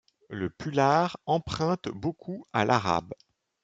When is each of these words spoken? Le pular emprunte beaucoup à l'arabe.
Le 0.31 0.49
pular 0.49 1.15
emprunte 1.27 1.87
beaucoup 1.93 2.47
à 2.53 2.65
l'arabe. 2.65 3.13